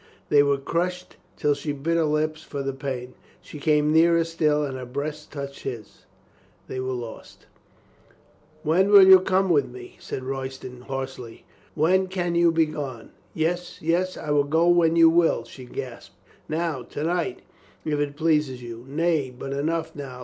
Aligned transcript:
They 0.29 0.41
were 0.41 0.57
crushed 0.57 1.17
till 1.37 1.53
she 1.53 1.73
bit 1.73 1.95
her 1.95 2.05
lips 2.05 2.41
for 2.41 2.63
the 2.63 2.73
pain. 2.73 3.13
She 3.39 3.59
came 3.59 3.93
nearer 3.93 4.23
still, 4.23 4.63
and 4.65 4.75
her 4.75 4.83
breast 4.83 5.31
touched 5.31 5.59
his... 5.61 6.05
They 6.67 6.79
were 6.79 6.93
lost... 6.93 7.45
"When 8.63 8.89
will 8.89 9.05
you 9.07 9.19
come 9.19 9.51
with 9.51 9.67
me?" 9.69 9.97
said 9.99 10.23
Royston 10.23 10.81
hoarsely. 10.87 11.45
"When 11.75 12.07
can 12.07 12.33
you 12.33 12.51
be 12.51 12.65
gone?" 12.65 13.11
"Yes, 13.35 13.77
yes, 13.79 14.17
I 14.17 14.31
will 14.31 14.43
go 14.43 14.67
when 14.69 14.95
you 14.95 15.07
will," 15.07 15.43
she 15.43 15.65
gasped. 15.65 16.15
"Now— 16.49 16.81
^to 16.81 17.05
night, 17.05 17.43
if 17.85 17.99
it 17.99 18.17
please 18.17 18.49
you. 18.59 18.83
Nay, 18.87 19.29
but 19.29 19.53
enough 19.53 19.95
now. 19.95 20.19